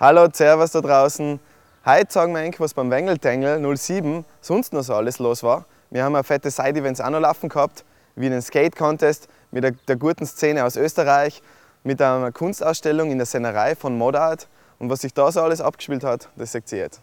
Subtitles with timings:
[0.00, 1.40] Hallo, Servus da draußen.
[1.84, 5.64] Heute sagen wir eigentlich, was beim Wengeltengel 07 sonst noch so alles los war.
[5.90, 9.96] Wir haben ein fette Side-Events auch noch laufen gehabt, wie einen Skate-Contest mit der, der,
[9.96, 11.42] guten Szene aus Österreich,
[11.82, 14.46] mit einer Kunstausstellung in der Sennerei von Modart.
[14.78, 17.00] Und was sich da so alles abgespielt hat, das seht ihr jetzt.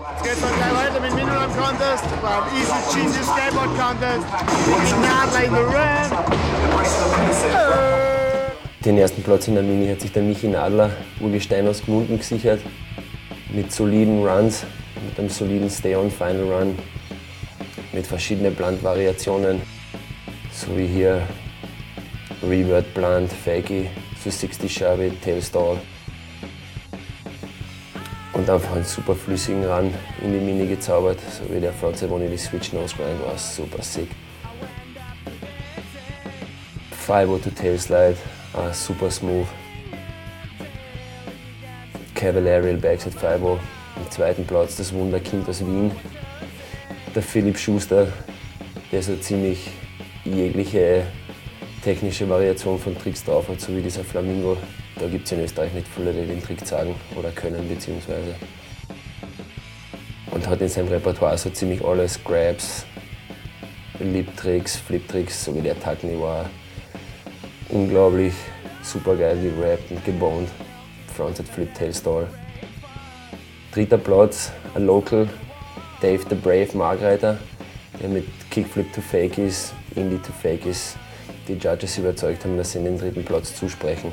[0.00, 4.26] Jetzt geht es dann gleich weiter mit Mineral Contest, beim Easy Genius Skateboard Contest,
[4.66, 6.12] mit Nadler in the Red.
[8.84, 12.18] Den ersten Platz in der Mini hat sich der Michi Nadler, Uli Stein aus Gmunden
[12.18, 12.60] gesichert.
[13.50, 14.66] Mit soliden Runs,
[15.08, 16.78] mit einem soliden Stay-on-Final-Run,
[17.94, 19.62] mit verschiedenen Blunt-Variationen,
[20.52, 21.22] so wie hier
[22.42, 23.88] Revert Blunt, Fakey,
[24.22, 25.78] zu 60 Shabby, Tailstall.
[28.34, 32.28] Und einfach einen super flüssigen Run in die Mini gezaubert, so wie der Frontside ohne
[32.28, 34.08] die Switch Nose Grind war super sick.
[37.06, 38.16] 5 to Tail Slide,
[38.56, 39.46] uh, super smooth.
[42.14, 43.60] Cavalarial Backside 5
[43.96, 45.92] im zweiten Platz das Wunderkind aus Wien.
[47.14, 48.08] Der Philipp Schuster,
[48.90, 49.70] der so ziemlich
[50.24, 51.06] jegliche
[51.82, 54.56] technische Variation von Tricks drauf hat, so wie dieser Flamingo.
[54.98, 58.34] Da gibt es in Österreich nicht viele, die den Trick sagen oder können beziehungsweise.
[60.30, 62.86] Und hat in seinem Repertoire so ziemlich alles, Grabs,
[64.00, 66.48] Lip-Tricks, Flip-Tricks, so wie der Tuckney war
[67.68, 68.34] unglaublich
[68.82, 70.48] super geil gerappt und geboned.
[71.14, 72.28] Fronted Flip Tail Stall.
[73.72, 75.28] Dritter Platz, ein Local,
[76.00, 77.38] Dave the Brave Margreiter,
[78.00, 80.96] der mit Kickflip to Fakies, Indie to Fakies
[81.48, 84.12] die Judges überzeugt haben, dass sie den dritten Platz zusprechen.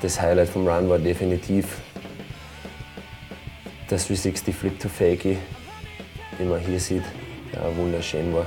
[0.00, 1.80] Das Highlight vom Run war definitiv
[3.88, 5.38] das 360 Flip to Fakey,
[6.38, 7.04] den man hier sieht,
[7.54, 8.46] der wunderschön war.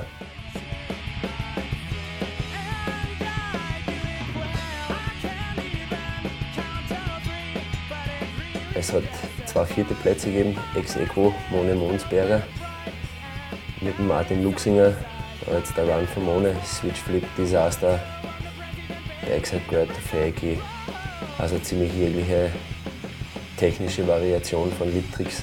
[8.78, 9.04] Es hat
[9.46, 12.42] zwei vierte Plätze gegeben, Ex-Equo, Mone Monsberger
[13.80, 14.92] mit Martin Luxinger.
[15.50, 17.98] Jetzt der Run von Mone, Switch Flip Disaster,
[19.26, 20.58] Backside Grab, Fakey.
[21.38, 22.50] Also ziemlich jegliche
[23.56, 25.42] technische Variation von Lip-Tricks.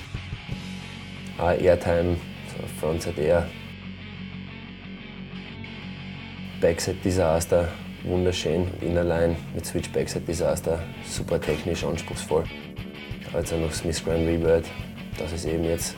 [1.40, 2.18] Auch Airtime,
[2.80, 3.50] Frontside Air.
[6.62, 7.68] Backside Disaster,
[8.04, 8.68] wunderschön.
[8.82, 12.44] Innerline mit Switch Backside Disaster, super technisch, anspruchsvoll
[13.34, 14.66] also noch Smith Grand Rebirth.
[15.18, 15.96] Das ist eben jetzt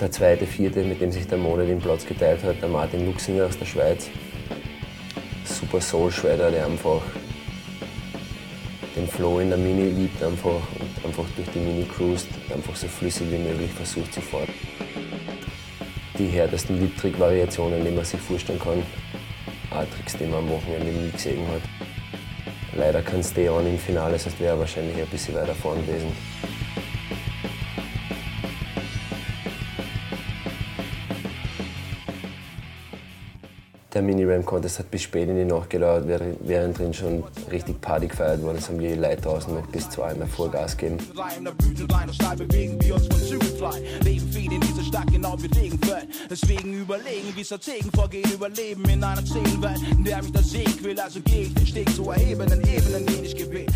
[0.00, 3.46] der zweite, vierte, mit dem sich der Monat den Platz geteilt hat, der Martin Luxinger
[3.46, 4.08] aus der Schweiz.
[5.44, 7.02] Super Soul Shredder, der einfach
[8.96, 12.86] den Flow in der Mini liebt einfach und einfach durch die Mini cruist, einfach so
[12.86, 14.48] flüssig wie möglich versucht zu fahren.
[16.18, 18.82] Die härtesten Lip-Trick-Variationen, die man sich vorstellen kann.
[19.70, 21.83] Auch Tricks, die man am Wochenende nie gesehen hat.
[22.76, 26.12] Leider kein Stay-On im Finale, sonst wäre er wahrscheinlich ein bisschen weiter vorn gewesen.
[33.94, 36.04] Der Mini-Ram-Contest hat bis spät in die Nacht gedauert,
[36.40, 38.58] während drin schon richtig Party gefeiert wurde.
[38.58, 40.98] Es haben die Leute draußen noch bis zwei Mal Vollgas gegeben.
[46.28, 50.98] Deswegen überlegen, wie Strategen vorgehen, überleben in einer Zählwelt, in der mich das Sieg will.
[50.98, 53.70] Also gehe ich den Steg zu erhebenden Ebenen, den ich gewählt.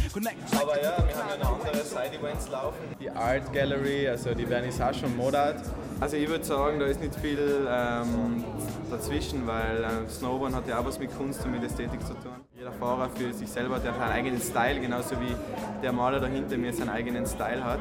[0.50, 2.78] Aber ja, wir haben ja noch andere Side-Events laufen.
[3.00, 5.62] Die Art Gallery, also die Vernissage und Modart.
[6.00, 8.44] Also ich würde sagen, da ist nicht viel ähm,
[8.88, 12.36] dazwischen, weil äh, Snowboard hat ja auch was mit Kunst und mit Ästhetik zu tun.
[12.56, 15.34] Jeder Fahrer für sich selber hat seinen eigenen Style, genauso wie
[15.82, 17.80] der Maler dahinter mir seinen eigenen Style hat,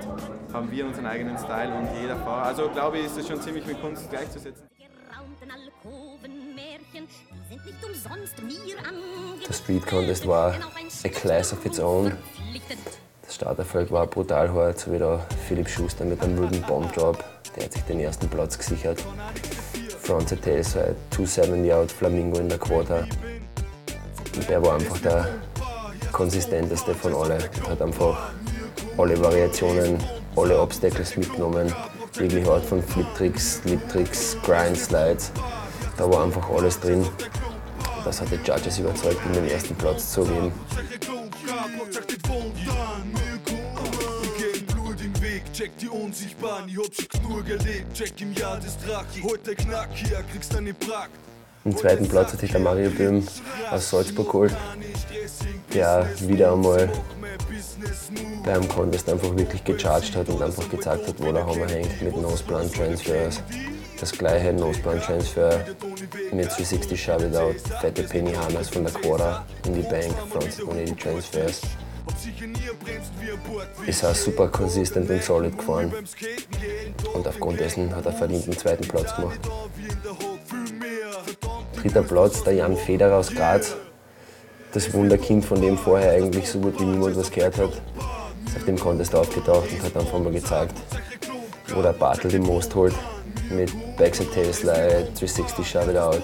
[0.51, 2.47] haben wir unseren eigenen Style und jeder Fahrer.
[2.47, 4.67] Also glaube ich, ist das schon ziemlich mit Kunst gleichzusetzen.
[9.47, 10.55] Der Street Contest war
[11.03, 12.13] a class of its own.
[13.27, 17.21] Das Starterfeld war brutal hart, so wie der Philipp Schuster mit einem wilden Bomb Drop.
[17.55, 19.03] Der hat sich den ersten Platz gesichert.
[20.01, 23.05] Frontside Tailside, 270 out, Flamingo in der Quarter.
[24.33, 25.27] Und der war einfach der
[26.13, 27.43] konsistenteste von allen.
[27.57, 28.31] Und hat einfach
[28.97, 29.97] alle Variationen,
[30.37, 31.75] alle Obstacles mitgenommen.
[32.17, 35.33] Jegliche Art von Flip-Tricks, Lip-Tricks, Grind-Slides.
[35.97, 37.05] Da war einfach alles drin.
[38.05, 40.53] Das hat die Judges überzeugt, ihm den ersten Platz zu geben.
[45.57, 47.91] Check die Unsichtbaren, ich hab schon nur gelebt.
[47.95, 51.07] Check im Jahr des Drachen, heute Knack hier, kriegst deine Prag.
[51.65, 53.27] Im zweiten Platz hat sich der Mario Böhm
[53.71, 54.55] aus Salzburg geholt,
[55.73, 56.87] der wieder einmal
[58.45, 62.15] beim Contest einfach wirklich gecharged hat und einfach gezeigt hat, wo der Hammer hängt mit
[62.15, 63.41] Noseplan Transfers.
[63.99, 65.65] Das gleiche Noseplan Transfer
[66.33, 70.59] mit 360 Shove It Out, fette Penny Hammers von der Quora in die Bank, Front
[70.59, 71.61] 180 Transfers.
[73.85, 75.91] Ist auch super konsistent und solid gefahren.
[77.13, 79.39] Und aufgrund dessen hat er verdient den zweiten Platz gemacht.
[81.81, 83.75] Dritter Platz, der Jan Federer aus Graz.
[84.73, 87.73] Das Wunderkind, von dem vorher eigentlich so gut wie niemand was gehört hat.
[88.45, 90.75] Ist auf dem Contest aufgetaucht und hat einfach mal gezeigt,
[91.73, 92.93] wo der Bartel den Most holt.
[93.49, 96.21] Mit Backside Tailslide, 360 Shove It Out.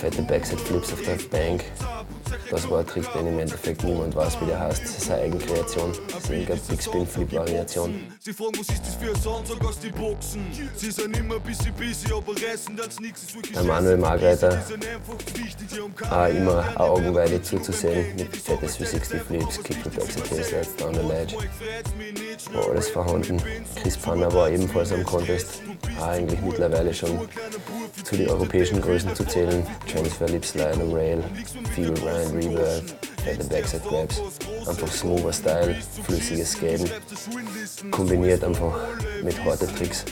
[0.00, 1.64] Fette Backside Flips auf der Bank.
[2.52, 4.82] Das war ein Trick, den im Endeffekt niemand weiß, wie der heißt.
[4.82, 5.92] Das ist eine Eigenkreation.
[6.06, 8.12] Das ist eine Big Spin Flip Variation.
[8.20, 10.44] Sie fragen, was ist das für ein Sound, sag aus die Boxen.
[10.76, 13.28] Sie sind immer bisschen busy, aber reißen als nichts.
[13.54, 14.62] Der Manuel Margreiter,
[16.10, 21.36] auch immer eine Augenweide zuzusehen mit fettes 360 Flips, Kickflip Backside Tailslides, Down the Ledge.
[22.52, 23.42] War alles vorhanden.
[23.80, 25.62] Chris Panner war ebenfalls am Contest.
[25.98, 27.18] Auch eigentlich mittlerweile schon
[28.12, 29.66] zu den europäischen Größen zu zählen.
[29.90, 31.24] Transfer Lip Slide, Rail,
[31.74, 32.84] Feel Grind, Reverb,
[33.24, 34.20] fette Backside Grabs.
[34.68, 36.90] Einfach smoother Style, flüssiges Skaten.
[37.90, 38.78] Kombiniert einfach
[39.22, 40.04] mit harten Tricks.